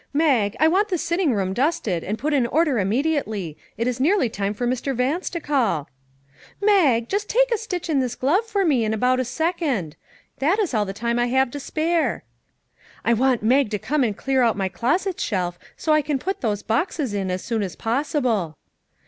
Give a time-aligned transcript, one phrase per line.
[0.25, 4.29] "Mag, I want the sitting room dusted and put in order immediately; it is nearly
[4.29, 4.95] time for Mr.
[4.95, 5.91] Vance to call.""
[6.59, 9.95] Mag, just take a stitch in this glove for me in about a second;
[10.39, 12.23] that is all the time I have to spare.""
[13.05, 16.41] I want Mag to come and clear out my closet shelf so I can put
[16.41, 18.57] those boxes in as soon as possible."